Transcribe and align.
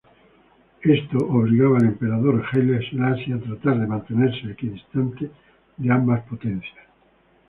Esto 0.81 1.19
obligaba 1.27 1.77
al 1.77 1.85
emperador 1.85 2.43
Haile 2.51 2.79
Selassie 2.89 3.35
a 3.35 3.39
tratar 3.39 3.79
de 3.79 3.85
mantenerse 3.85 4.49
equidistante 4.51 5.29
de 5.77 5.91
ambas 5.93 6.23
potencias. 6.23 6.87